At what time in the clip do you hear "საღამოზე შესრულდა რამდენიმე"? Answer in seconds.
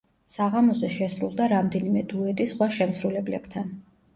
0.35-2.03